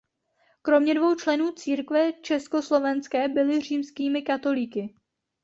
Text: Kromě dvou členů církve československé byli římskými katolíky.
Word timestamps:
Kromě 0.61 0.95
dvou 0.95 1.15
členů 1.15 1.51
církve 1.51 2.13
československé 2.13 3.27
byli 3.27 3.61
římskými 3.61 4.21
katolíky. 4.21 4.95